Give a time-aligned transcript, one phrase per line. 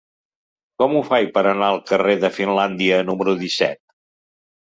[0.83, 3.83] Com ho faig per anar al carrer de Finlàndia número disset?